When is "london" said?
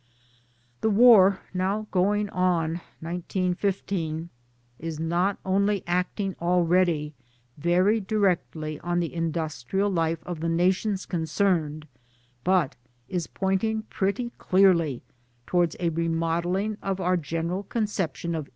18.45-18.49